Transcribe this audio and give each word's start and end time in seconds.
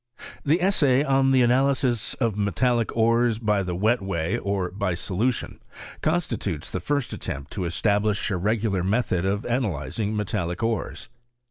13. 0.17 0.37
The 0.45 0.61
Essay 0.63 1.03
on 1.03 1.29
the 1.29 1.43
Analysis 1.43 2.15
of 2.15 2.35
Metallic 2.35 2.97
Ores 2.97 3.37
by 3.37 3.61
the 3.61 3.75
wet 3.75 4.01
way, 4.01 4.35
or 4.39 4.71
by 4.71 4.95
solution, 4.95 5.59
constitutes 6.01 6.71
the 6.71 6.79
iirst 6.79 7.13
attempt 7.13 7.51
to 7.51 7.65
establish 7.65 8.31
a 8.31 8.37
regular 8.37 8.83
method 8.83 9.25
of 9.25 9.45
ana 9.45 9.67
lyzing 9.69 10.15
metallic 10.15 10.63
ores. 10.63 11.07